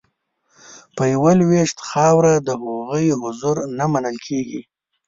[0.95, 4.61] په یوه لوېشت خاوره د هغوی حضور نه منل کیږي